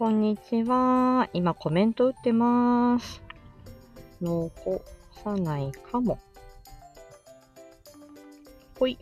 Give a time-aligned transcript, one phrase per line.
[0.00, 1.28] こんにちは。
[1.34, 3.20] 今コメント打ってます。
[4.22, 4.50] 残
[5.22, 6.18] さないかも。
[8.78, 8.96] ほい。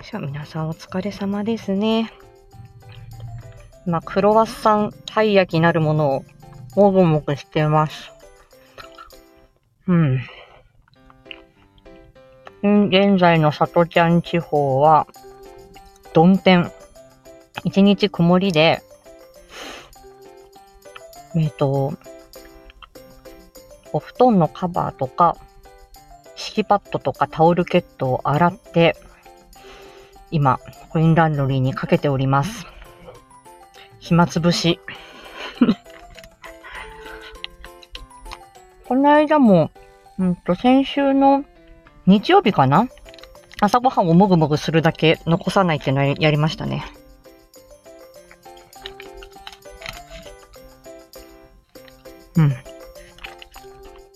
[0.00, 2.12] じゃあ皆さんお疲れ様ですね。
[3.84, 6.24] 今、クロワッサンたい焼きなるものを
[6.76, 8.12] もぐもぐしてます。
[9.88, 10.20] うん。
[12.62, 15.08] 現在の里ちゃん地方は、
[16.14, 16.70] 曇天。
[17.66, 18.80] 一日曇りで、
[21.34, 21.94] えっ、と、
[23.92, 25.36] お布団のカバーとか、
[26.36, 28.96] 敷きパッドとかタオルケットを洗って、
[30.30, 30.60] 今、
[30.90, 32.66] コインランドリーにかけております。
[33.98, 34.78] 暇つぶし。
[38.86, 39.72] この間も、
[40.20, 41.44] うんと、先週の
[42.06, 42.86] 日曜日かな？
[43.60, 46.84] 朝ごはんをもぐもぐするだけ残さないっていうのをやりましたね。
[52.36, 52.54] うん。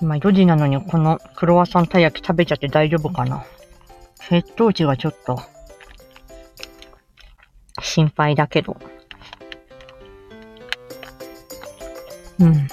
[0.01, 3.45] 今4時なのにこのクロワッサンたい焼き食べちゃって大丈夫かな？
[4.29, 5.41] 血糖値がちょっと
[7.83, 8.77] 心配だけど。
[12.39, 12.69] うん。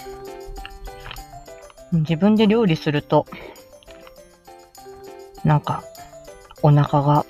[1.94, 3.26] 自分で料理すると、
[5.44, 5.84] なんか、
[6.62, 7.26] お腹が、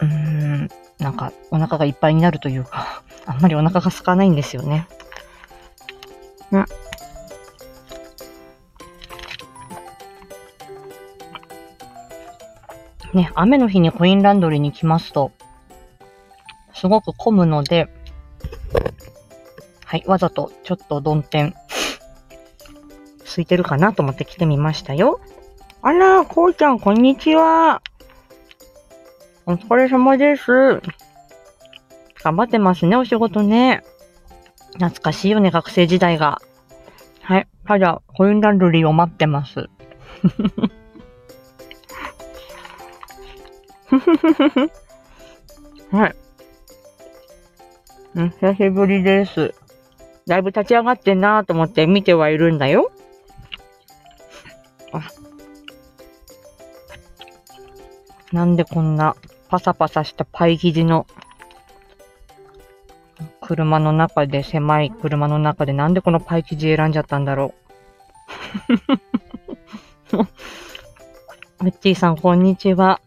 [0.00, 4.88] うーん、なんか、お腹がいっぱいになるというか、あんまりお腹が空かないんですよね。
[6.52, 6.66] うん。
[13.12, 15.32] ね、雨の日にコインランドリーに来ますと、
[16.74, 17.88] すごく混むので、
[19.84, 21.54] はい、わざとちょっと曇天、
[23.24, 25.20] 空いてるかなと思って来てみましたよ。
[25.82, 27.82] あら、こうちゃん、こんにちは。
[29.46, 30.80] お疲れ様です。
[32.22, 33.82] 頑張ってますね、お仕事ね。
[34.74, 36.40] 懐かしいよね、学生時代が。
[37.22, 37.48] はい。
[37.66, 39.68] ただ、コインランドリーを待ってます。
[45.90, 46.14] はい。
[48.14, 49.54] うん、久しぶりです。
[50.26, 52.90] だいぶ立ち上がってんなと思って見てはいるんだよ。
[54.92, 55.02] あ。
[58.32, 59.16] なんでこんな
[59.48, 61.06] パサパサしたパイ生地の
[63.50, 67.52] 車の中で、狭い車の中でなんでこのパイ生地選んじゃったんだろ
[70.12, 70.16] う。
[71.64, 73.00] ウッチーさん、こんにちは。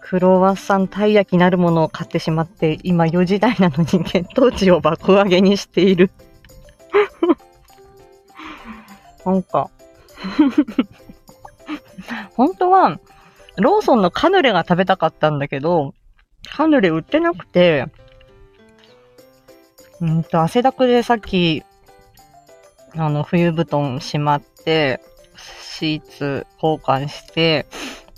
[0.00, 6.10] クロワッサンたい焼きなるものを買ってしまって、今4時台なのに血糖値を爆上げにしている。
[9.24, 9.70] なんか、
[12.34, 12.98] 本当は、
[13.56, 15.94] ローソンのカヌレが食べたかったんだけど、
[16.56, 17.86] カヌレ売ってなくて、
[20.00, 21.62] うんと、汗だくでさっき、
[22.96, 25.00] あの、冬布団しまって、
[25.62, 27.66] シーツ交換して、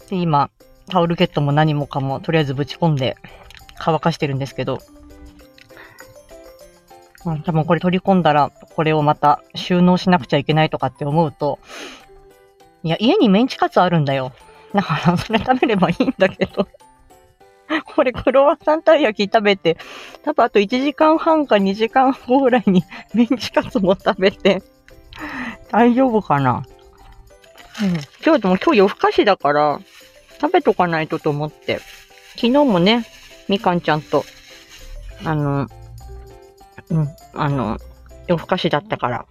[0.08, 0.50] で、今、
[0.88, 3.16] タオルケットも何もかも、とりあえずぶち込んで、
[3.78, 4.78] 乾かしてるんですけど、
[7.24, 11.58] うん、多分これ取り込んだら、これをまた収納しなくちゃいけないとかって思うと、
[12.82, 14.32] いや、家にメンチカツあるんだよ。
[14.72, 16.66] だから、それ食べればいいんだけど。
[17.84, 19.76] これ、クロワッサンたい焼き食べて、
[20.22, 22.84] 多分あと1時間半か2時間後ぐらいに
[23.14, 24.62] メンチカツも食べて、
[25.70, 26.62] 大丈夫かな？
[27.82, 27.88] うん。
[28.24, 29.80] 今日でも今日夜更かしだから、
[30.40, 31.80] 食べとかないとと思って。
[32.34, 33.06] 昨日もね、
[33.48, 34.24] みかんちゃんと、
[35.24, 35.68] あの、
[36.90, 37.78] うん、あの、
[38.26, 39.26] 夜更かしだったから。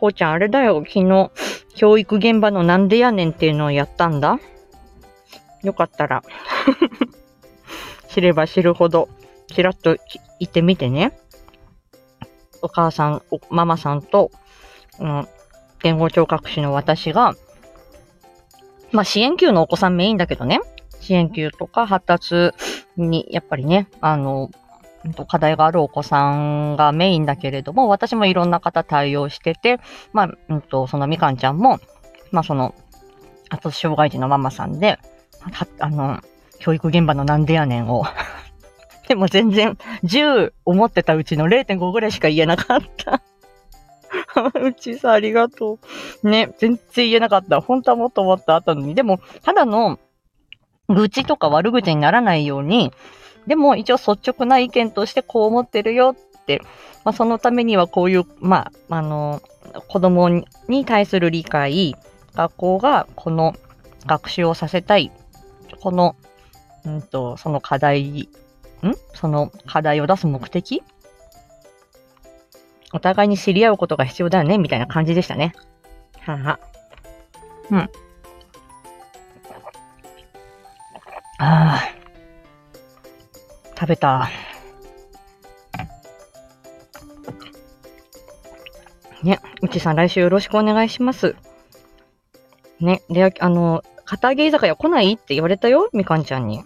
[0.00, 1.30] こうちゃん、あれだよ、昨日、
[1.74, 4.38] 教育現場のなんでやねんっていうのをやったんだ。
[5.62, 6.22] よかったら、
[8.08, 9.08] 知れば知るほど、
[9.48, 9.96] ちらっと
[10.40, 11.18] 言ってみてね。
[12.60, 14.30] お母さん、ママさんと、
[14.98, 15.28] うん、
[15.82, 17.34] 言語聴覚士の私が、
[18.90, 20.60] まあ、支援級のお子さんメインだけどね、
[21.00, 22.50] 支援級とか発達
[22.96, 24.50] に、やっぱりね、あの、
[25.28, 29.78] 課題があるお子さんがメインだけれども、私もいろんな方対応してて、
[30.12, 31.78] まあ、うんと、そのみかんちゃんも、
[32.32, 32.74] まあ、その、
[33.50, 34.98] 発達障害児のママさんで、
[35.78, 36.20] あの、
[36.58, 38.04] 教育現場のなんでやねんを。
[39.08, 43.22] でも全然、10思ってたうちの0.5ぐらいしか言えなかった。
[44.60, 45.78] うちさ、ありがと
[46.22, 46.28] う。
[46.28, 47.60] ね、全然言えなかった。
[47.60, 48.94] 本当はもっともっとあったのに。
[48.94, 49.98] でも、ただの、
[50.88, 52.92] 愚痴とか悪口にならないように、
[53.46, 56.60] でも一応率直な意見としてこう思ってるよって、
[57.04, 59.42] まあ、そのためにはこういう、まあ、あの、
[59.88, 60.28] 子供
[60.68, 61.94] に対する理解、
[62.34, 63.54] 学校がこの
[64.06, 65.12] 学習をさせたい、
[65.80, 66.16] この、
[66.88, 68.28] うんと、その課題ん？
[69.14, 70.82] その課題を出す目的？
[72.92, 75.52] お互いに知り合うことが必要だよね、みたいな感じでしたね。
[76.20, 76.60] はは。
[77.70, 77.78] うん。
[77.78, 77.88] あ
[81.38, 81.80] あ。
[83.78, 84.28] 食べた。
[89.22, 91.36] ね、うちさん来週よろしくお願いします。
[92.80, 95.12] ね、で、あの、片揚げ居酒屋来ない？
[95.12, 96.64] って言われたよ、みかんちゃんに。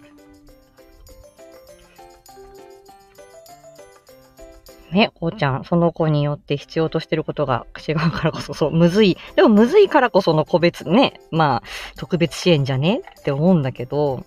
[4.93, 9.17] ね、こうちゃん、その子によって必要としてることが違うからこそ、そう、むずい。
[9.37, 11.62] でもむずいからこその個別ね、まあ、
[11.97, 13.00] 特別支援じゃね？
[13.21, 14.25] って思うんだけど、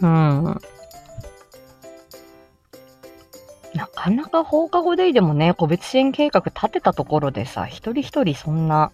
[0.00, 0.60] うん。
[3.74, 8.92] なかなか放課後デイでもね、個別支援計画立てたところでさ、一人一人そんな、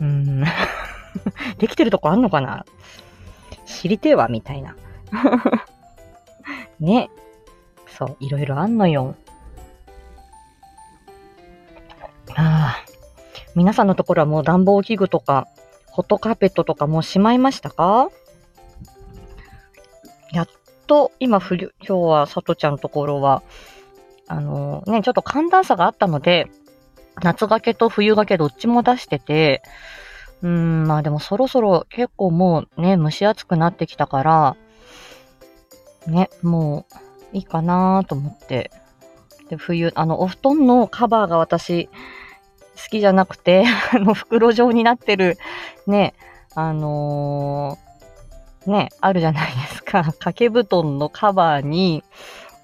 [0.00, 0.44] うん、
[1.58, 2.64] できてるとこあんのかな？
[3.66, 4.76] 知りてえわ、みたいな。
[6.78, 7.10] ね。
[7.98, 9.16] そう、いろいろあんのよ。
[12.36, 12.84] ああ。
[13.54, 15.46] 皆さんのところはもう暖房器具とか、
[15.86, 18.08] ホットカーペットとかもうしまいましたか？
[20.32, 20.48] やっ
[20.86, 23.42] と、今冬、今日はさとちゃんのところは、
[24.26, 26.50] あのね、ちょっと寒暖差があったので、
[27.22, 29.62] 夏掛けと冬掛けどっちも出してて、
[30.40, 34.56] うん、まあでもそろそろ結構もうね、蒸し暑くなってきたから、
[36.06, 36.86] ね、も
[37.32, 38.70] ういいかなと思って。
[39.50, 41.90] で、冬、あの、お布団のカバーが私、
[42.76, 45.38] 好きじゃなくて、 あの、袋状になってる、
[45.86, 46.14] ね、
[46.54, 50.04] あのー、ね、あるじゃないですか。
[50.18, 52.04] 掛け布団のカバーに、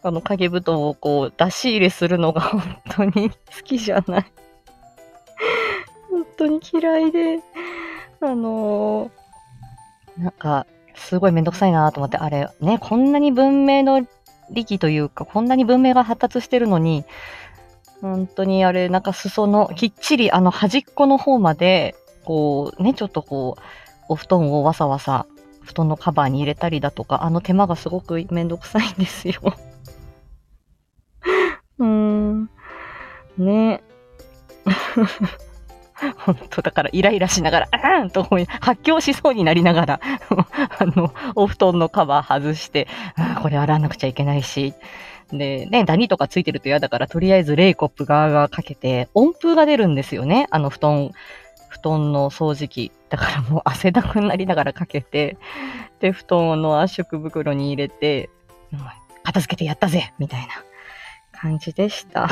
[0.02, 4.32] あの、掛け布団をこう、出し入れするのが 本当に好きじゃない。
[6.10, 7.40] 本当に嫌いで、
[8.20, 14.04] あのー、なんか、すごいめんどくさいなと思って、あれ、ね、こんなに文明の
[14.50, 17.04] 力というか、こんなに文明が発達してるのに、
[18.00, 23.62] 本当にあれ、なんか裾の、きっちりあの端っこの方まで、こう、ね、ちょっとこう、
[24.08, 25.26] お布団をわさわさ、
[25.62, 29.34] 布団のカバーに入れたりだとか、あの手間がすごくめんどくさいんですよ。
[31.78, 32.50] うーん。
[33.36, 33.82] ね。
[36.18, 40.00] 本当だからイライラしながら、あーんと思い、発狂しそうになりながら、
[40.78, 42.86] あの、お布団のカバー外して、
[43.16, 44.74] あこれ洗わなくちゃいけないし、
[45.32, 50.46] で、ね、ダニとかついてると嫌だから、とりあえずレイコップ側がかけて、温風が出るんですよね。
[50.50, 51.10] あの布団、
[51.68, 52.92] 布団の掃除機。
[53.10, 55.36] だからもう汗だくになりながらかけて、
[56.00, 58.30] で、布団の圧縮袋に入れて、
[59.22, 60.48] 片付けてやったぜみたいな
[61.32, 62.28] 感じでした。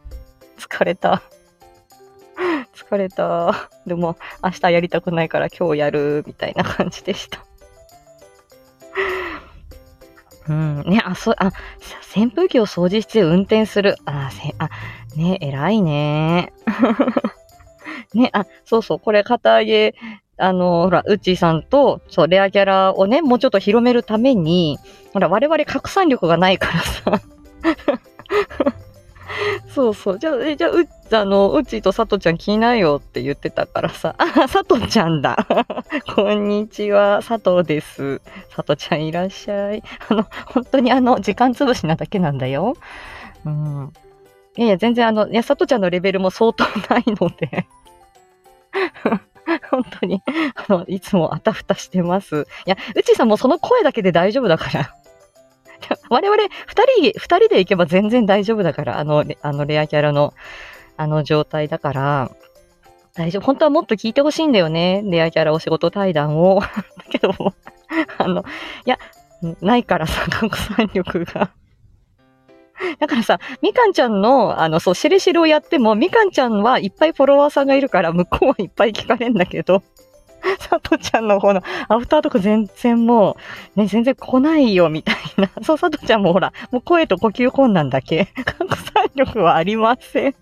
[0.58, 1.22] 疲れた。
[2.74, 3.68] 疲れた。
[3.86, 7.44] でも、明日やりたくないから今日やる、みたいな感じでした。
[10.50, 10.82] うん。
[10.84, 11.52] ね、あ、そう、あ、
[12.16, 13.94] 扇風機を掃除して運転する。
[14.04, 14.68] あ、せ、あ、
[15.16, 16.52] ね、偉いね。
[18.14, 19.94] ね、あ、そうそう、これ、片揚げ、
[20.38, 24.78] あの、ほら、うちさんと、そう、レアキャラをね、もうちょっと広めるために、
[25.12, 26.80] ほら、我々拡散力がないから
[27.18, 27.22] さ。
[29.80, 30.18] そうそう。
[30.18, 34.14] じゃあ、え、じゃあ、う、あの、うちとさとちゃん来なよって言ってたからさ。
[34.18, 35.46] あ、さとちゃんだ。
[36.14, 38.20] こんにちは、さとです。
[38.54, 39.82] さとちゃんいらっしゃい。
[40.10, 42.76] あの、本当にあの、時間潰しなだけなんだよ。
[43.46, 43.92] うん。
[44.56, 47.66] いやいや、全然あの、いや、さとちゃんのレベルも相当ないので。
[49.70, 50.22] 本当に、
[50.56, 52.46] あの、いつもあたふたしてます。
[52.66, 54.94] いや、うちさんもその声だけで大丈夫だから。
[56.10, 60.34] 我々、二人、二人で行けば全然大丈夫だから、あの、あのレアキャラの、
[60.96, 62.30] あの状態だから、
[63.14, 63.42] 大丈夫。
[63.42, 65.02] 本当はもっと聞いてほしいんだよね。
[65.04, 66.60] レアキャラお仕事対談を。
[66.62, 66.68] だ
[67.10, 67.54] けども、
[68.18, 68.44] あの、
[68.86, 68.98] いや、
[69.60, 71.50] ないからさ、拡散力が。
[72.98, 79.82] だからさ、みかんちゃんの、あの、そう、しれしれをやっても、みかんちゃんはいっぱいフォロワーさんがいるから、向こうはいっぱい聞かれんだけど、
[80.58, 83.36] さとちゃんの方のアフターとか全然も
[83.76, 85.50] う、ね、全然来ないよ、みたいな。
[85.62, 88.28] そう、さとちゃんもほら、もう声と呼吸困難だけ。
[88.44, 90.34] 拡散力はありません。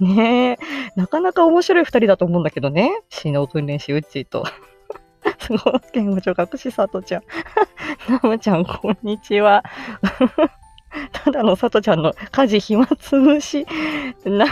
[0.00, 0.58] ねえ。
[0.96, 2.92] なかなか面白い二人だと思うんだけどね。
[3.08, 4.44] 死の訓練士うっちーと。
[5.38, 7.22] すごい、言語聴覚士さとちゃん。
[8.08, 9.64] ナムちゃん、こんにちは。
[11.12, 13.66] ただのさとちゃんの家事暇つぶし。
[14.24, 14.46] な、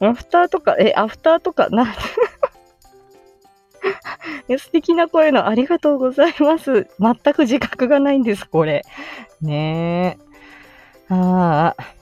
[0.00, 1.86] アフターとか、え、アフターとか、な、
[4.58, 6.88] 素敵な声のありがとうございます。
[6.98, 8.84] 全く自覚がないんです、これ。
[9.40, 10.18] ね
[11.10, 11.14] え。
[11.14, 11.96] ああ。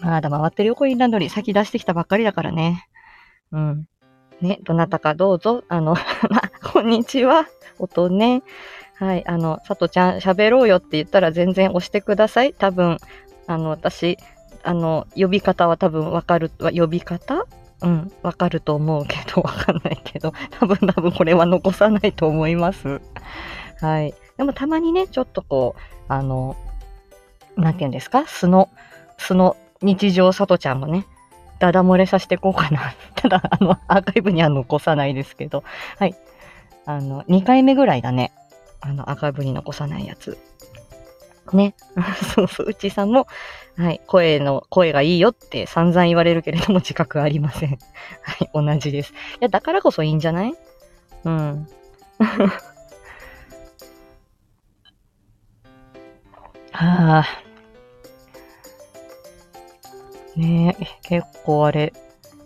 [0.00, 2.86] まだ回ってる横インランドリー先出してきたばっかりだからね。
[3.52, 3.88] うん。
[4.40, 5.94] ね、どなたかどうぞ、あの、
[6.28, 6.42] ま、
[6.72, 7.46] こんにちは。
[7.78, 8.42] 音ね。
[8.96, 12.52] はい、あの、さとちゃん喋ろうよって言ったら全然押してください。
[12.52, 12.98] 多分、
[13.46, 14.18] あの、私、
[14.62, 17.46] あの、呼び方は多分わかる、呼び方
[17.84, 23.00] うん、わかると思うけど、 わかんないけど、多分多分これは残さないと思います。
[23.80, 24.14] はい。
[24.36, 26.56] でもたまにね、ちょっとこう、あの、
[27.56, 28.26] なんて言うんですか？
[28.26, 28.70] 素の、
[29.18, 31.06] 素の日常さとちゃんもね、
[31.58, 32.94] ダダ漏れさせていこうかな。
[33.16, 35.62] ただ、あの、アーカイブには残さないですけど、
[35.98, 36.14] はい。
[36.86, 38.32] あの、2回目ぐらいだね。
[38.80, 40.38] あの、アーカイブに残さないやつ。
[41.52, 41.74] ね。
[42.34, 43.26] そうそう、うちさんも、
[43.76, 47.78] はい、声の、声がいいよって散々言われるけれども自覚ありません。
[48.22, 49.12] はい、同じです。
[49.12, 50.54] いや、だからこそいいんじゃない？
[51.24, 51.68] うん。
[56.72, 57.26] はあ。
[60.36, 61.92] ねえ、結構あれ。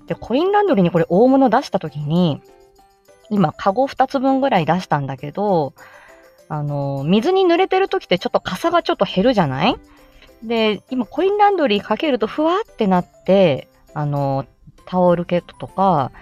[0.06, 2.42] で、コインランドリーにこれ大物出したときに、
[3.30, 5.72] 今、カゴ2つ分ぐらい出したんだけど、
[6.48, 9.76] あの、水に濡れてるときってちょっと傘がちょっと減るじゃない？
[10.42, 14.46] で、今コインランドリーかけるとふわってなって、あの、
[14.86, 16.12] タオルケットとか、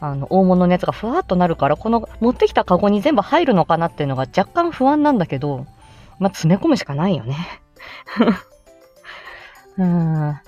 [0.00, 5.66] あの、大物のやつがふわっとなるから、この持ってきたカゴに全部入るのかなっていうのが若干不安なんだけど、
[6.18, 7.36] まあ、詰め込むしかないよね。
[9.78, 10.40] うん。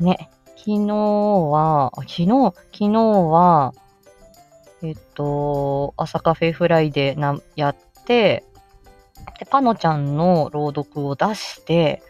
[0.00, 2.26] ね、昨日は、昨日、
[2.72, 3.72] 昨日は、
[4.82, 8.44] えっと、朝カフェフライでなやって、
[9.38, 12.02] で、パノちゃんの朗読を出して、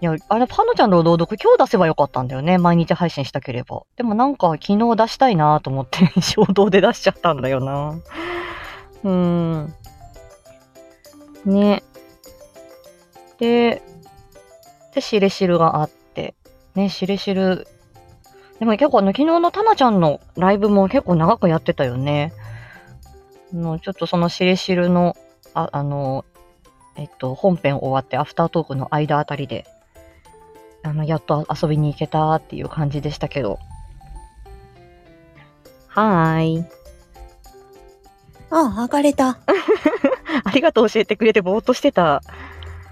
[0.00, 2.56] いや、あれ、パノちゃんの朗読今日出せばよかったんだよね。
[2.56, 3.82] 毎日配信したければ。
[3.96, 7.98] でもなんか昨日出したいなと思って 衝動で出しちゃったんだよな。
[9.04, 9.74] うーん。
[11.44, 11.82] ね。
[13.38, 13.82] で、
[14.94, 16.34] で、しれしるがあって。
[16.74, 17.66] ね、しれしる。
[18.58, 22.32] でも結構あの、昨日のタナちゃんのライブも結構長くやってたよね。
[23.52, 25.16] の、ちょっとそのしれしるの、
[25.54, 26.24] あ、あの、
[26.96, 29.64] えっと、本編終わってアフタートークの間あたりで、
[30.82, 33.58] あの、やっと遊びに行けたっていう感じでしたけど。
[35.88, 36.64] はーい。
[38.50, 39.38] あ、上がれた。
[40.44, 42.22] ありがとう教えてくれてぼーっとしてた。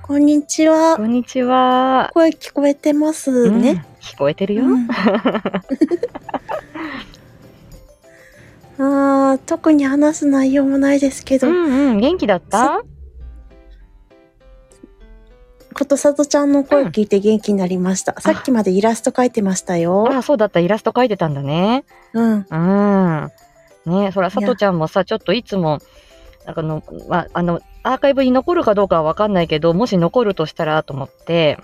[0.03, 1.05] こんにちはこ。
[1.05, 2.11] んにちは。
[2.15, 3.85] 声聞こえてますうんね。
[4.01, 4.65] 聞こえてるよ。
[4.65, 4.89] うん
[8.81, 11.55] あー特に話す内容もないですけど、うん
[11.91, 12.83] うん、元気だった？
[15.79, 18.21] ことさとちゃんの声聞いて元気になりました。
[18.21, 20.09] さっきまでイラスト描いてましたよ。
[20.13, 20.59] あ、そうだった。
[20.59, 21.85] イラスト描いてたんだね。
[22.15, 22.47] うん。
[22.51, 23.31] うん。
[23.87, 25.79] ねそら、さとちゃんもさ、ちょっといつも、
[26.47, 31.59] なんかの、まあ、あの、アーカイブに残るかどうかはわかんないけど、もし残るとしたらと思って、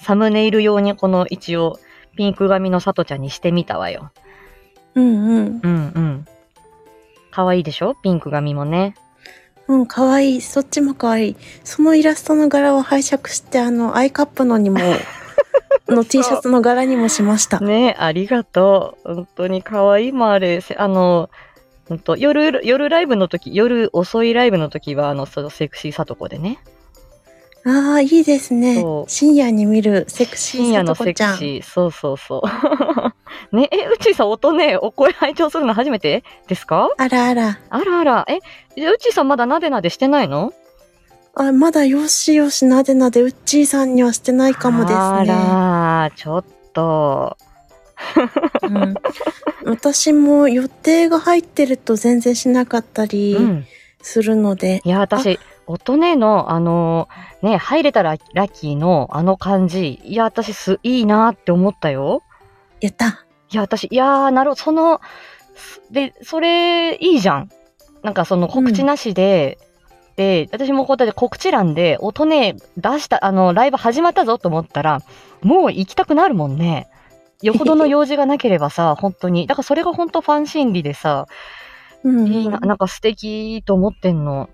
[0.00, 1.80] サムネイル用にこの一応、
[2.16, 4.12] ピンク髪のさとちゃんにしてみたわよ。
[4.94, 5.60] うんうん。
[5.62, 6.26] うんうん。
[7.32, 7.96] かわいいでしょ？
[7.96, 8.94] ピンク髪もね。
[9.68, 10.40] うん、かわいい。
[10.40, 11.36] そっちもかわいい。
[11.64, 14.80] そのイラストの柄を拝借して、あの、アイカップのにも、
[15.88, 17.60] の T シャツの柄にもしました。
[17.60, 19.14] ねありがとう。
[19.14, 20.60] 本当にかわいいもんあれ。
[20.60, 21.30] せあの、
[21.88, 26.58] 本当夜、夜ライブの時、夜遅いライブの時は、あの、そのセクシーさとこでね。
[27.66, 31.32] ああ、いいですね深夜に見るセクシーさ深夜のセとこちゃん。
[31.32, 31.62] クシー。
[31.62, 32.42] そうそうそう。
[33.52, 36.90] ね、え、うちさん音ね、お声拝聴するの初めてですか？
[36.96, 37.58] あらあら。
[37.70, 38.26] あらあら。
[38.28, 38.38] え、
[38.76, 40.52] じうちさんまだなでなでしてないの？
[41.34, 44.98] あ、まだよしよしなでなで、うっちーさんにはしてないかもですね。
[44.98, 47.36] あら、ちょっと。
[48.62, 48.94] うん、
[49.64, 53.66] 私も予定が入ってると全然しなかったりうん。
[54.06, 57.08] するので、いや、私、音ねの、あの、
[57.40, 62.22] ね、入れたらラッキーのあの感じ、いや、私す、いいなって思ったよ。
[62.82, 63.23] やった。
[63.54, 65.00] いや、私、いやー、なるほど、その、
[65.54, 67.50] すで、それ、いいじゃん。
[68.02, 69.58] なんかその告知なしで、
[70.16, 75.02] で、私もこうやって告知欄で、音ね、出した、あの、ライブ始まったぞと思ったら、
[75.42, 76.88] もう行きたくなるもんね。
[77.42, 79.46] よほどの用事がなければさ、 本当に。
[79.46, 81.26] だからそれが本当ファン心理でさ、
[82.02, 84.50] うん、いいな、なんか素敵と思ってんの。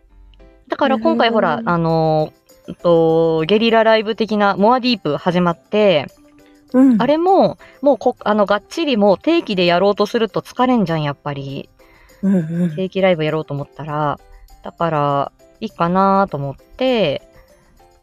[0.69, 2.35] だから今回うんほら、あの
[2.83, 6.07] と、ゲリラライブ的なモアディープ始まって、
[6.73, 11.69] うん、あれも、もうこ、あの、がっちりもう定期でやろうとすると疲れんじゃん、やっぱり。
[12.23, 12.77] うんうん。
[12.77, 14.19] 定期ライブやろうと思ったら。
[14.63, 17.23] だから、いいかなと思って、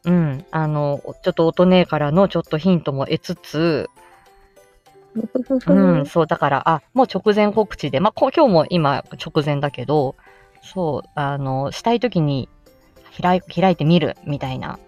[0.05, 3.89] うん、あの、ちょっと音ねえからのちょっとヒントも得つつ、
[5.67, 10.15] うん、そう、だから、あ、もう直前告知で、まあ、こ今日も今直前だけど、
[10.61, 12.49] そう、あの、したいときに
[13.21, 14.79] 開い開いてみるみたいな。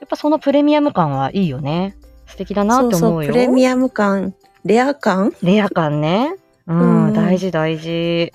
[0.00, 1.96] やっぱそのプレミアム感はいいよね。
[2.26, 2.98] 素敵だなって思うよ。
[2.98, 5.34] そうそう、プレミアム感、レア感？
[5.42, 6.34] レア感ね。
[6.66, 8.32] うん、うん大事大事。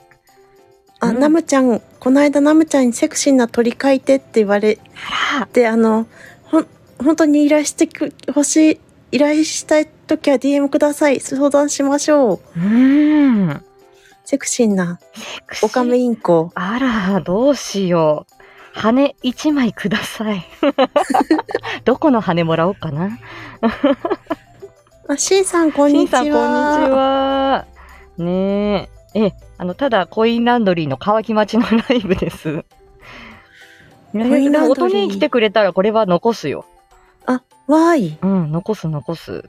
[1.00, 4.78] あ、うんナムちゃん、この間ナムちゃんにセクシーな鳥描いてって言われ
[5.54, 6.08] て、あの、
[6.44, 6.68] ほん、
[7.04, 8.80] 本当に依頼してく欲しい、
[9.14, 11.20] 依頼したい時は DM ください。
[11.20, 12.60] 相談しましょう。
[12.60, 13.64] うーん。
[14.26, 15.00] セクシーな
[15.64, 16.52] オカメインコ。
[16.54, 18.39] あら、どうしよう。
[18.74, 20.46] 羽一枚ください。
[21.86, 23.20] どこの羽もらおうかな。
[25.08, 26.18] あ、シンさん、こんしんにちは。
[26.18, 27.66] さん、こんにちは。
[28.18, 29.26] ねえ。
[29.26, 32.64] え、あの、ただ、コインランドリーの乾き待ちのライブです。
[34.12, 36.66] コ コインランドリー音に来てくれたら、これは残すよ。
[37.70, 38.18] わーい。
[38.22, 39.48] うん、残す、残す。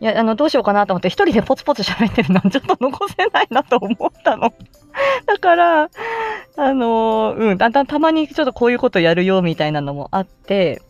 [0.00, 4.52] いや、あの、どうしようかなと思って、一人でポツポツ喋ってるのはちょっと残せないなと思ったの。
[5.26, 5.90] だから、
[6.56, 10.82] あのーうん、だんだんたまにちょっとこういうことやるよみたいなのもあって、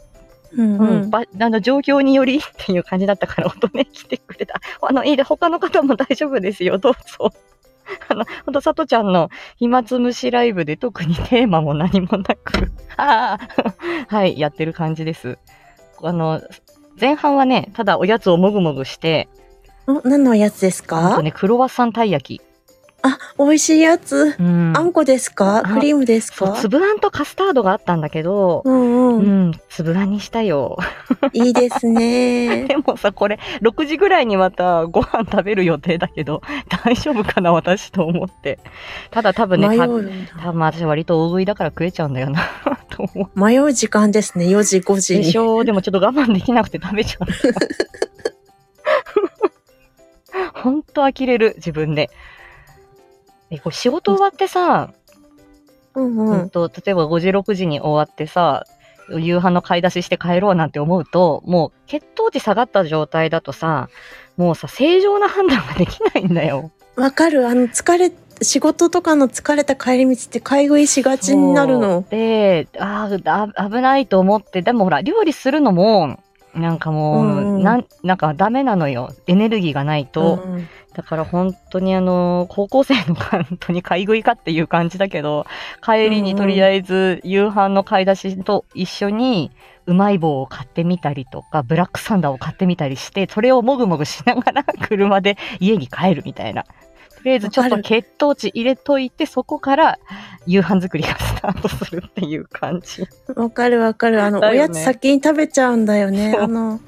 [0.53, 1.11] うんう、うんん。
[1.11, 4.61] ばあの状況によりっていう感じだったから、音ね、来てくれた。
[4.83, 7.33] あの、いいで、他の方も大丈夫ですよ、どうぞ。
[8.09, 13.75] あの、ほんと、さとちゃんの暇つぶしライブで特にテーマも何もなく、 ああ、
[14.15, 15.39] はい、やってる感じです。
[16.03, 16.41] あの、
[17.01, 19.29] 前半はね、ただおやつをもぐもぐして、
[19.87, 21.13] お何のやつですか？
[21.13, 22.43] あとね、クロワッサンたい焼き。
[23.05, 24.37] あ、美味しいやつ。
[24.39, 24.73] うん。
[24.77, 25.59] あんこですか？
[25.59, 26.53] あクリームですか？
[26.53, 29.49] 粒あんとカスタードがあったんだけど、うんううん。
[29.51, 30.79] ん、粒あんにしたよ。
[31.33, 32.65] いいですね。
[32.71, 36.43] でもさ、これ、6時ぐらいにまたご飯食べる予定だけど、
[36.85, 38.61] 大丈夫かな、私と思って。
[39.11, 40.11] ただ多分ね、た迷う。
[40.41, 42.41] 多分私割と大食いだから食えちゃうんだよな、
[42.89, 43.41] と思う。
[43.45, 44.47] 迷う時間ですね。
[44.47, 45.25] 4時、5時に。
[45.25, 45.65] でしょ？
[45.65, 47.27] でもちょっと我慢できなくて食べちゃう。
[50.55, 52.09] ほんと呆れる、自分で。
[53.53, 54.93] え、これ仕事終わってさ、
[55.95, 56.51] うんううんん。
[56.51, 58.65] と例えば5時、6時に終わってさ、
[59.11, 63.89] 夕飯の買い出しして帰ろうなんて思うと、もう血糖値下がった状態だとさ、
[64.39, 66.71] もうさ、正常な判断ができないんだよ。
[66.97, 67.47] わかる。
[67.47, 72.05] あの、疲れ、仕事とかの疲れた帰り道って買い食いしがちになるそのう。
[72.09, 76.19] で、あーあ、危ないと思って、でもほら、料理するのも、
[76.55, 79.11] なんかもう、うんうんなん、なんかダメなのよ。
[79.27, 80.41] エネルギーがないと。
[80.43, 85.47] うんだから本当にあの、高校生の本当に買い食いかっていう感じだけど、
[85.83, 89.51] 帰りにとりあえず夕飯の買い出しと一緒に、
[89.87, 96.65] うまい棒を買ってみたりとか、ブラックサンダーを買ってみたりして、それをもぐもぐしながら車で家に帰るみたいな。
[96.65, 96.69] と
[97.25, 99.99] りあえずちょっと血糖値入れといて、そこから
[100.47, 103.07] 夕飯作りがスタートするっていう感じ。
[103.35, 104.23] わかるわかる。
[104.23, 106.37] あの、ねおやつ先に食べちゃうんだよね。
[106.39, 106.81] あの、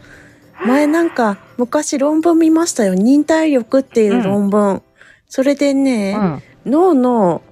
[0.66, 2.94] 前なんか、昔論文見ましたよ。
[2.94, 4.82] 忍耐力っていう論文。
[5.28, 6.16] それでね、
[6.66, 6.70] うん。
[6.72, 7.42] 脳の、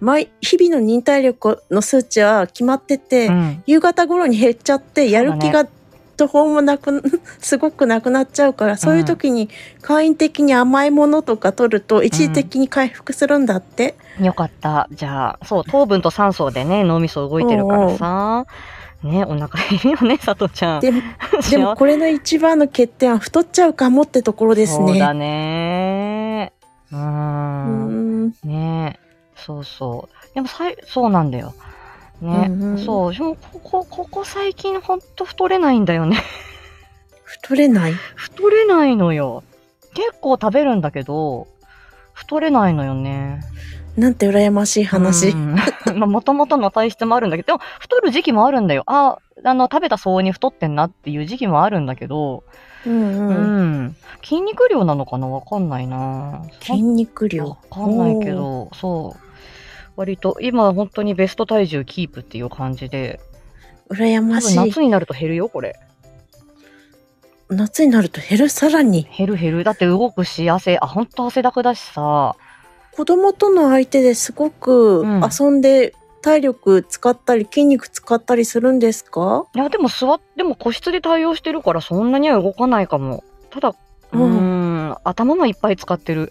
[0.00, 3.62] 毎、日々の忍耐力の数値は決まってて、うん。
[3.66, 5.66] 夕方頃に減っちゃって、やる気が
[6.20, 7.02] 途方もなく、
[7.40, 9.48] すごくなくなっちゃうから、そういう時に、
[9.80, 13.94] 簡易的に甘いものとか取ると、一時的に回復するんだって。
[14.20, 14.86] よかった。
[14.92, 18.46] じゃあ、そう、糖分と酸素でね、脳みそ動いてるからさ。
[19.02, 20.80] ね、お腹減るよね、 佐藤ちゃん。
[20.80, 21.00] でも、
[21.50, 25.20] でもこれの一番の欠点は太っちゃうかもってところですそうだね。
[25.20, 26.52] ね。
[26.92, 26.98] うー。
[26.98, 28.34] うんん。
[28.44, 28.98] ね
[29.36, 30.34] そうそう。
[30.34, 31.54] でもさい、そうなんだよ。
[32.20, 33.14] ね、うんうんそう。
[33.14, 36.22] でもここ、ここ最近ほんと太れないんだよね。
[37.24, 37.94] 太れない？
[38.14, 39.42] 太れないのよ。
[39.94, 41.46] 結構食べるんだけど、
[42.12, 43.40] 太れないのよね。
[43.96, 45.30] なんて羨ましい話。
[45.30, 48.84] うんまあ、もともとの体質もあるんだけど、でも太る時期もあるんだよ。
[48.86, 52.44] あ、あの、食べた相応に太ってんなっていう時期もあるんだけど、
[52.86, 53.84] うんううん。
[53.86, 53.96] ん。
[54.22, 55.28] 筋肉量なのかな？
[55.28, 56.42] わかんないな。
[56.60, 57.58] 筋肉わ量。
[57.70, 59.20] かんないけど、そう。
[59.96, 63.20] 割と、今本当にベスト体重キープっていう感じで。
[63.90, 64.82] 羨多ましい分夏。
[64.82, 65.78] になると減るよ、これ。
[67.48, 69.06] 夏になると減る、さらに。
[69.14, 69.64] 減る減る。
[69.64, 72.36] だって動くし、汗、あ、本当汗だくだしさ。
[72.92, 79.46] 子供との相手ですごくうん遊んで体力使ったり筋肉使ったりするんですか？
[79.54, 83.24] いや、でも座っ、でも個室で対応してるからそんなには動かないかも。
[83.48, 86.28] ただ、うーん、頭はいっぱい使ってる。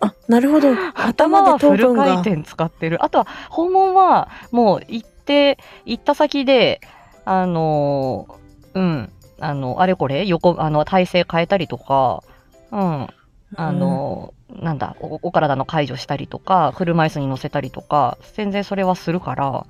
[0.00, 0.68] あ、なるほど。
[0.94, 1.94] 頭はフル。
[1.94, 3.04] 回転使ってる。
[3.04, 6.80] あとは、訪問は、もう行って、行った先で、
[7.24, 12.22] あのー、うん、あの、あれこれ、横、あの、体勢変えたりとか、
[12.70, 13.08] うん、
[13.56, 19.66] あのー、なんだお、お体の解除したりとか、車椅子に乗せたりとか、全然それはするから、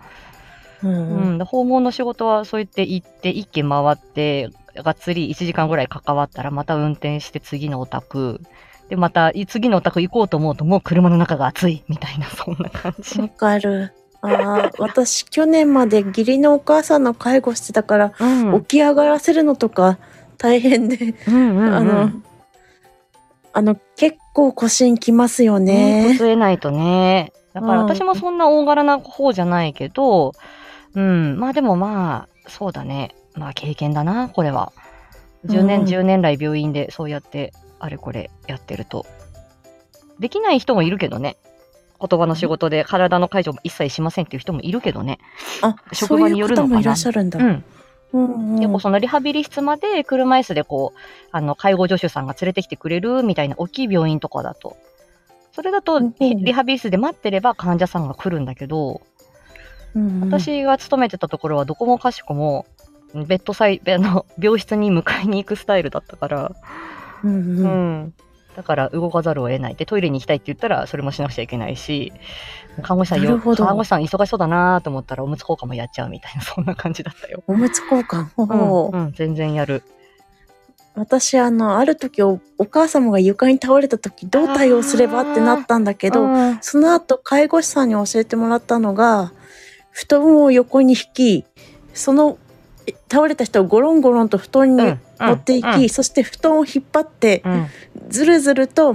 [0.83, 8.41] うん、ううん訪問の仕事はそう言って行って、一軒回って、がっつり1時間ぐらい関わったら、また運転して次のお宅、
[8.89, 13.29] で、またい次のお宅行こうと思うと、もう車の中が暑い、みたいな、 そんな感じわ。
[13.29, 13.93] かる。
[14.23, 18.61] ああ、私去年まで義理のお母さんの介護してたから、うん。
[18.61, 19.99] 起き上がらせるのとか
[20.37, 22.11] 大変で、うんうんうん、あの、
[23.53, 26.19] あの、結構腰にきますよねね。
[26.19, 27.33] こえないとね。
[27.53, 30.33] だからうん私もそんな大柄な方じゃないけど、
[30.95, 33.15] うん、まあでもまあ、そうだね。
[33.35, 34.73] まあ経験だな、これは。
[35.47, 39.07] 10年、うん10年来病院でそうやって、あれこれやってると。
[40.19, 41.37] できない人もいるけどね。
[42.01, 45.19] 言葉の仕事で体の介助も一切しませんっていう人もいるけどね。
[45.61, 47.39] あ、職場によるのかなそういう方もいらっしゃるんだ。
[47.39, 47.65] うん。
[48.13, 48.59] うんうん。
[48.59, 50.99] 結構そのリハビリ室まで車椅子でこう、
[51.31, 54.77] あの、介護助手さんが連れてきてくれるみたいな大きい病院とかだと。
[55.53, 59.03] それだと、うんリハビリ室で待ってれば患者さんが来るんだけど、
[59.95, 62.67] うんうん、私が勤めてたところはどこもかしこも、
[63.15, 66.53] ベッドサイ、あの、病室に迎えに行くスタイルだったから、
[67.25, 68.15] うんううんん。
[68.57, 69.75] だから動かざるを得ない。
[69.75, 72.13] で、トイレに行きたいって言ったら、それもしなくちゃいけないし、
[72.83, 77.43] 看護師さんよ、看護師さん忙しそうだなと思ったら、おむつ交換もやっちゃうみたいな、 そんな感じだったよ。
[77.47, 78.27] おむつ交換？
[78.37, 79.83] ほうん、ほううん、全然やる。
[80.95, 89.33] 私、あの、ある時お、お母様が床に倒れた時、どう対応すればってなったんだけど、うんその後、介護士さんに教えてもらったのが、
[89.93, 91.45] 布団を横に引き、
[91.95, 92.50] その、え
[93.11, 94.83] 倒れた人をゴロンゴロンと布団に
[95.19, 97.67] 持っていき、そして布団を引っ張って、うん、
[98.09, 98.95] ずるずると、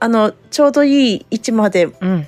[0.00, 2.26] あの、ちょうどいい位置まで、うん、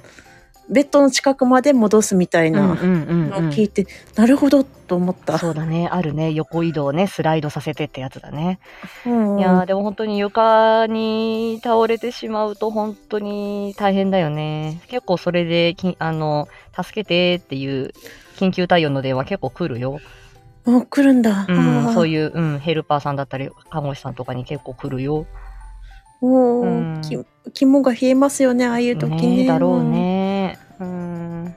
[0.71, 2.85] ベッドの近くまで戻すみたいうん、なうん、う
[3.15, 5.37] んのを聞いて、なるほどと思った。
[5.39, 8.61] そうだね、あるね、横移動ね、スライドさせてってやつだね。
[9.05, 14.81] うんいやーでも本当に床に倒れてしまうと本当に大変だよね。
[14.89, 17.93] 結構それでき、あの、助けてっていう
[18.37, 20.01] 緊急対応の電話結構来るよ。
[20.65, 21.47] もう来るんだ。
[21.49, 25.27] うん、そういいう、うん、ヘルパーさんだったり、看護師さんとかに結構来るよ。
[26.21, 26.27] う。
[26.27, 27.19] もう、うんき
[27.55, 29.37] 肝が冷えますよね、ああいう時ね。
[29.39, 30.59] ねだろうね。
[30.79, 31.57] うん。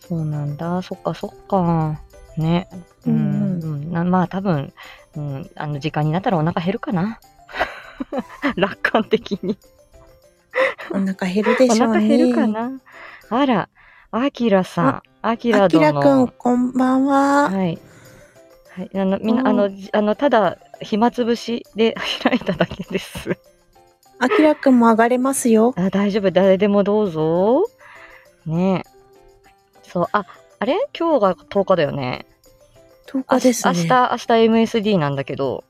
[0.00, 0.82] そうなんだ。
[0.82, 2.00] そっかそっか。
[2.36, 2.68] ね。
[3.06, 3.14] うん。
[3.14, 4.72] うんうんなまあ多分、
[5.16, 7.20] うん、あの時間になったらお腹減るかな。
[8.56, 9.58] 楽観的に。
[10.92, 11.08] うん。
[11.08, 12.00] お腹減るでおしょうね。
[12.00, 12.80] 腹減るかな。
[13.30, 13.68] あら、
[14.10, 15.07] あきらさん。
[15.22, 15.78] あきらく
[16.14, 17.50] ん、こんばんは。
[17.50, 17.78] はい。
[18.70, 23.36] はい、あの、みんな、うんあの、じあの、ただ、暇つぶしで 開いただけです。
[24.20, 25.74] あきらくんも上がれますよ。
[25.76, 27.64] あ大丈夫、誰でもどうぞ。
[28.46, 29.88] ねえ。
[29.88, 30.24] そう、あ、
[30.60, 30.76] あれ？
[30.98, 32.26] 今日が10日だよね。
[33.08, 33.74] 10あ日ですね。
[33.74, 35.64] 明日、明日 MSD なんだけど、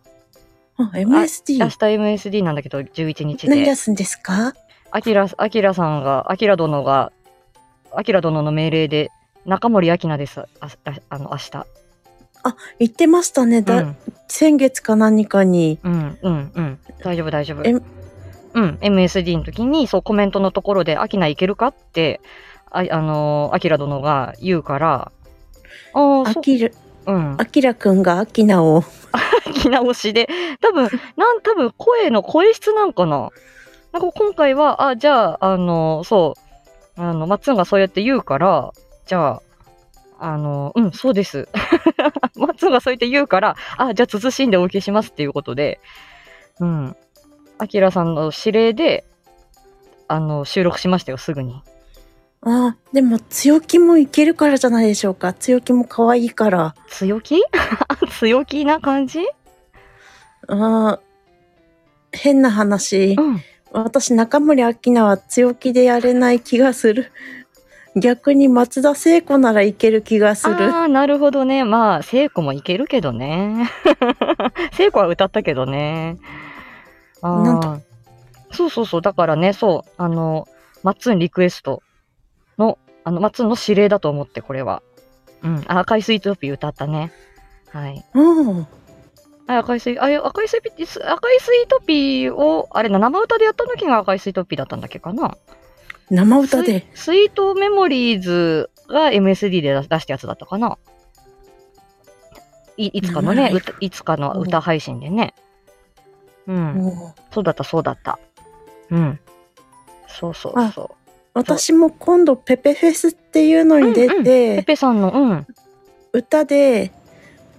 [0.76, 1.86] あ、明 MSD 日。
[1.86, 3.54] MSD なんだけど、11日で。
[3.54, 4.52] 何出すんですか？
[4.90, 7.12] あきら、あきらさんが、あきら殿が、
[7.94, 9.10] あきら殿の命令で、
[9.48, 10.40] 中森明菜です。
[10.40, 10.68] あ、あ
[11.08, 11.66] あの、明日。
[12.78, 13.62] 言ってましたね。
[13.62, 13.96] だ、うん、
[14.28, 15.78] 先月か何かに。
[15.82, 16.78] うん、うん、うん。
[17.02, 17.62] 大丈夫、大丈夫。
[17.64, 22.20] えうん、MSD の時に、そう、コメントのところで、アキナいけるかって、
[22.70, 25.12] あ、あのー、アキラ殿が言うから、
[25.94, 26.40] ああ、そ
[27.06, 27.36] う、ん。
[27.38, 28.82] あきらくんがあきなを。
[29.46, 30.28] 書き直しで、
[30.60, 33.30] 多分、なん、多分声の声質なんかな。
[33.92, 36.34] なんか今回は、あ、じゃあ、あの、そ
[36.96, 38.72] う、あの、マッツンがそうやって言うから、
[39.08, 39.42] じゃあ、
[40.20, 41.48] あの、うん、そうです。
[42.36, 45.80] マッツンがそうやって言うから、あ、じゃあ、慎んでお受けしますっていうことで、
[46.60, 46.96] うん。
[47.56, 49.04] アキラさんの指令で、
[50.08, 51.62] あの、収録しましたよ、すぐに。
[52.42, 55.32] あ、でも強気もいけるからじゃないでしょうか。
[55.32, 56.74] 強気も可愛いから。
[56.88, 57.42] 強気？
[58.20, 59.20] 強気な感じ？
[60.48, 61.00] あ
[62.12, 63.14] 変な話。
[63.18, 63.40] うん。
[63.72, 67.12] 私、中森明菜は強気でやれない気がする。
[68.00, 70.54] 逆に松田聖子ならいける気がする。
[70.54, 71.64] ああ、なるほどね。
[71.64, 73.70] まあ、聖子もいけるけどね。
[74.72, 76.18] 聖子は歌ったけどね。
[77.22, 77.80] あーなんと
[78.52, 79.02] そうそうそう。
[79.02, 79.90] だからね、そう。
[79.96, 80.46] あの、
[80.82, 81.82] マッツンリクエスト
[82.56, 84.82] の、あの、マッツンの指令だと思って、これは。
[85.42, 85.64] うん。
[85.66, 87.12] あ赤いスイートピー歌ったね。
[87.72, 88.04] はい。
[88.14, 88.66] うん。
[89.46, 95.36] あ赤いスイ、あ、赤いスイ赤いスイートピーを、あれな、生歌でやった時が赤いスイートピーだったんだっけかな。
[96.10, 96.86] 生歌で。
[96.94, 100.78] スイスイートメモリーズが MSD で出出したやつだったかな？
[102.76, 105.34] いいつかのね、いつかの歌配信でね。
[106.46, 106.92] うん。
[107.32, 108.18] そうだった、そうだった。
[108.90, 109.20] うん。
[110.06, 110.94] そうそうそ
[111.34, 114.56] 私も今度ペペフェスっていうのに出うんうて、う。
[114.58, 115.46] ペペさんの、うん。
[116.12, 116.92] 歌で、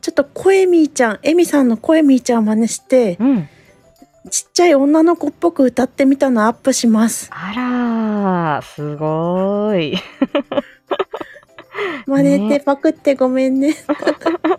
[0.01, 3.49] ちょっと声みーちゃん、エミさんの声みーちゃんを真似して、うん。
[4.29, 7.29] ちっちゃい女の子っぽく歌ってみたのアップします。
[7.31, 9.97] あらー、すごーい。
[12.05, 13.75] 真似てパクってごめんね。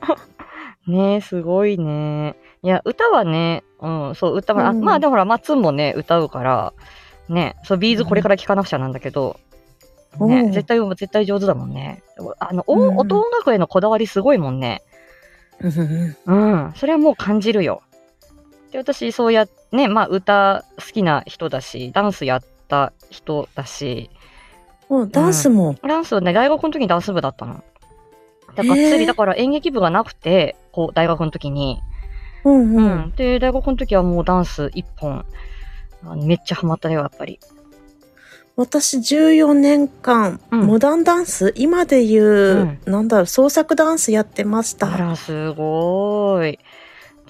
[0.86, 2.36] ねえ、すごいね。
[2.62, 6.72] いや、歌はね、うん、そう、歌は、あうんまあ、でもほら、マッツンもね、歌うから、
[7.28, 9.38] ね、そう、ビーズこれから聴かなくちゃなんだけど、
[10.20, 12.02] ね、うん絶対、絶対上手だもんね。
[12.38, 14.82] あの、おうん音音楽へのこだわりすごいもんね。
[16.26, 17.82] うん、それはもう感じるよ。
[18.70, 24.10] で、私、そうや、ね、まあ、歌好きな人だし、ダンスやった人だし、
[24.88, 25.76] おダンスも。
[25.82, 27.62] ダンスはね、大学の時にダンス部だったの。
[28.54, 31.80] だから、へーつり、だから演劇部がなくて、こう、大学の時に。
[32.44, 32.78] うんう。
[32.78, 33.12] うんん。
[33.16, 35.24] で、大学の時はもうダンス一本、
[36.16, 37.38] めっちゃハマったよ、やっぱり。
[38.56, 41.54] 私14年間、うんモダンダンス？
[41.56, 44.92] 今で言う、なんだろう、創作ダンスやってました。
[44.92, 46.58] あら、すごーい。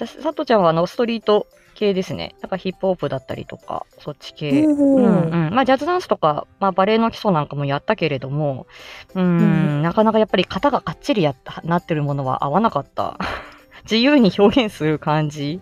[0.06, 2.34] 私、佐藤ちゃんはあの、ストリート系ですね。
[2.40, 4.64] なんかヒップホップだったりとか、そっち系。
[4.64, 5.54] うんうんうん。
[5.54, 8.66] まあ、ジャズダンスとか、まあ、バレエの基礎なんかもやったけれども、
[9.14, 9.42] うーん、う
[9.78, 13.18] んなかなかやっぱり型がかっちりやった、なってるものは合わなかった。
[13.84, 15.60] 自由に表現する感じ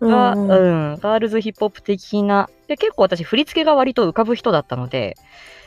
[0.00, 2.48] が、ううんん、ガールズヒップホップ的な。
[2.68, 5.16] で、結構私、振り付けが割と浮かぶ人だったので、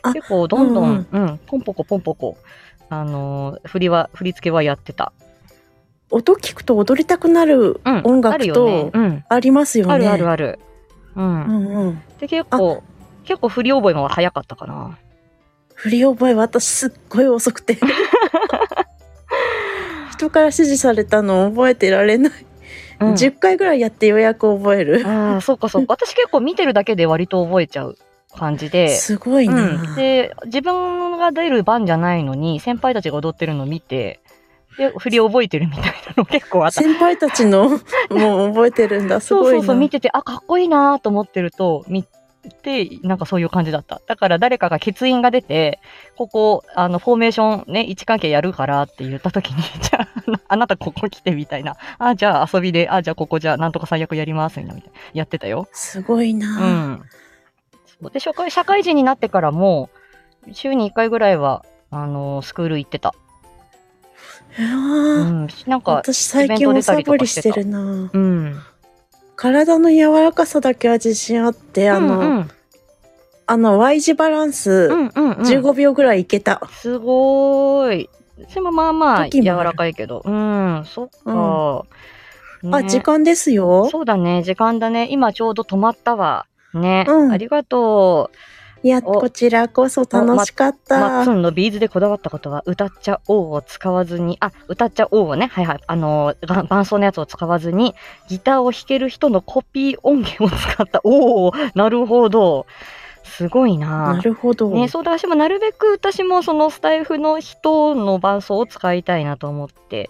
[0.03, 2.37] あ結構どんどん、ううんん、ポンポコポンポコ、
[2.89, 5.11] あのー振りは、振り付けはやってた。
[6.11, 8.01] 音聞くと踊りたくなるうん。
[8.03, 8.91] 音楽と。
[9.29, 9.93] ありますよね。
[9.93, 10.59] あるあるある。
[11.15, 11.45] うん。
[11.45, 12.01] うんうん。
[12.19, 12.83] で、結構、
[13.23, 14.97] 結構振り覚えも早かったかな。
[15.75, 17.77] 振り覚え私すっごい遅くて。
[20.11, 22.33] 人から指示されたのを覚えてられない。
[22.99, 25.01] うん、10回ぐらいやってようやく覚える。
[25.07, 25.93] ああ、そうかそうか。
[26.05, 27.97] 私結構見てるだけで割と覚えちゃう
[28.37, 28.89] 感じで。
[28.89, 34.30] すごいな、うん、で、自分が出る番じゃないのに、先輩たちが踊ってるのを見て、で、
[34.89, 36.81] 振り覚えてるみたいなの結構あった。
[36.81, 37.69] 先輩たちの
[38.09, 39.19] もう覚えてるんだ。
[39.19, 39.49] すごいな。
[39.51, 42.05] そうそうそう、見てて、あ、かっこいいなと思ってると、見
[42.63, 44.01] て、なんかそういう感じだった。
[44.07, 45.79] だから誰かが欠員が出て、
[46.15, 50.07] ここ、あの、フォーメーションね、位置関係やるからって言った時に、 じゃあ、
[50.47, 51.77] あなたここ来てみたいな。
[51.97, 55.67] あ、じゃあ遊びで、あ、じゃあここじゃあなんとか最悪やりますみたいな、やってたよ。
[55.71, 56.99] すごいうな。
[58.01, 59.89] うで、社会、社会人になってからも、
[60.51, 63.13] 週に1回ぐらいは、あの、スクール行ってた。
[64.59, 65.47] うん。
[65.67, 68.09] なんか、私最近おサボりしてるな。
[68.11, 68.59] うん。
[69.35, 72.51] 体の柔らかさだけは自信あって、あの、うんうん、
[73.47, 75.37] あの Y 字バランスうんうんうん。
[75.39, 76.61] 15秒ぐらいいけた。
[76.71, 78.09] すごーい。
[78.53, 80.21] でもまあまあ、柔らかいけど。
[80.25, 81.85] うん、そっか。
[82.77, 83.89] あ、ね時間ですよ。
[83.89, 85.07] そうだね、時間だね。
[85.09, 86.45] 今ちょうど止まったわ。
[86.73, 87.05] ね。
[87.07, 88.31] うんありがと
[88.83, 90.73] いや、おこちらこそ楽しかっう。
[90.89, 91.33] マッツた。
[91.33, 97.93] ンのビーズでこだわったことは、歌っちゃおうを使わずに、あ、歌っちゃおうをね、はいはい、あのー、が伴奏のやつを使わずに、
[98.27, 101.01] ギターを弾ける人のコピー音源を使った。
[101.03, 102.65] おおなるほど。
[103.23, 104.13] すごいな。
[104.15, 104.69] なるほど。
[104.71, 110.09] ね、そうだ、私もなるべく私もそのスタイフの人の伴奏を使いたいなと思って、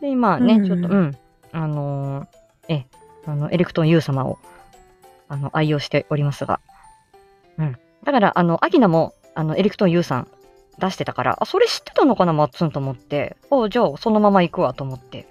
[0.00, 1.18] で、今ね、うんちょっと、うん、
[1.52, 2.26] あのー
[2.68, 2.86] え、
[3.26, 4.38] あの、エレクトン U 様を、
[5.28, 6.60] あの、愛用しておりますが、
[7.58, 7.78] うん。
[8.08, 10.28] だから、あの、アキナも、あの、エレクトン U さん
[10.78, 15.28] 出してたから、あ、それ知ってたのかな、マッツンと思って、あ、じゃあ、そのまま行くわと思って、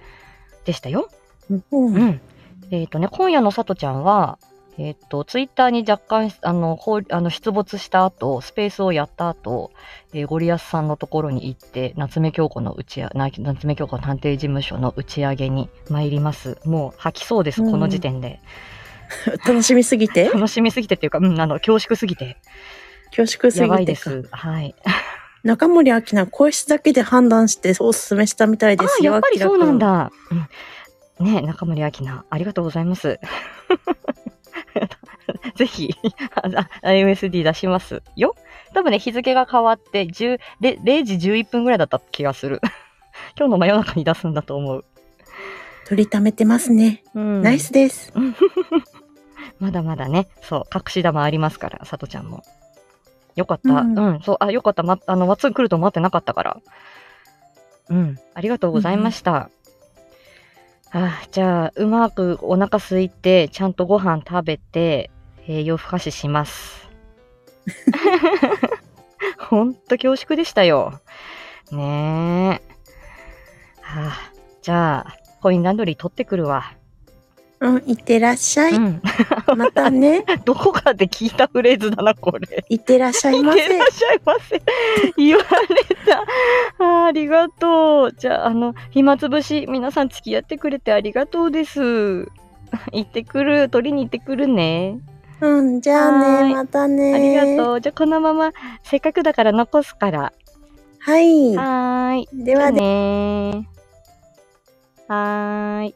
[0.63, 1.09] でしたよ。
[1.49, 2.21] うんうん。
[2.69, 4.37] えっ、とね、今夜のさとちゃんは、
[4.77, 6.77] えっ、と、ツイッターに若干、あの、
[7.09, 9.71] あの出没した後、スペースをやった後、
[10.13, 16.59] えーゴリアスさんのところに行って、夏目京子の打ちあ、な夏目京子探偵事務所の打ち上げに参ります。
[16.63, 18.39] もう吐きそうです、うんこの時点で。
[19.45, 20.29] 楽しみすぎて？
[20.29, 22.37] 楽しみすぎてっていうか、うん、あの、恐縮すぎて。
[23.15, 24.11] 恐縮すやばぎてか。
[24.11, 24.29] いです。
[24.31, 24.75] はい。
[25.43, 29.13] 中森明菜声質だけで判断しておすすめしたみたいあですよ。
[29.13, 30.11] やっぱりそうなん明だ。
[31.19, 33.19] うん、ね中森明菜、ありがとうございます。
[35.55, 35.93] ぜひ、
[36.35, 38.35] ああ MSD 出しますよ。
[38.73, 42.61] 多分ね、日付が変わって10で0時11分ぐらいだった気がする。
[43.37, 44.85] 今日の真夜中に出すんだと思う。
[45.87, 47.03] 取りためてますね。
[47.15, 48.11] うん、ナイスです。
[49.59, 52.43] まだまだね、そう、隠し玉ありますから、さとちゃんも。
[53.35, 53.69] よかった。
[53.69, 54.83] う、うんんそう、あ、よかった。
[54.83, 56.57] ま、あの、ワッツン来ると思ってなかったから。
[57.89, 59.49] うん、ありがとうございました。
[60.91, 65.11] あじゃあ、うまくお腹空いて、ちゃんとご飯食べて、
[65.47, 66.87] えー夜更かしします。
[69.37, 70.99] ほんと恐縮でしたよ。
[71.71, 72.77] ねえ。
[73.81, 74.31] はあ、
[74.61, 76.73] じゃあ、コインランドリー取ってくるわ。
[77.59, 78.73] うん、いってらっしゃい。
[78.73, 79.01] うん。
[79.57, 80.23] またね。
[80.45, 82.63] どこかで聞いたフレーズだな、これ。
[82.69, 83.85] いってらっしゃいませいってら。
[83.85, 84.61] っしゃいませ。
[85.17, 85.47] 言われ
[86.05, 86.21] た。
[86.77, 88.13] あーありがとう。
[88.13, 91.79] じゃあ、あの、暇つぶし、皆さん付き合ってくれてありがとうです。
[92.93, 93.69] 行ってくる。
[93.69, 94.99] 取りに行ってくるね。
[95.41, 97.13] うん、じゃあね、またね。
[97.13, 97.81] ありがとう。
[97.81, 98.51] じゃあ、このまま、
[98.83, 100.33] せっかくだから残すから。
[100.99, 101.55] はい。
[101.55, 102.27] はーい。
[102.33, 103.63] ではねー
[105.07, 105.95] はーい。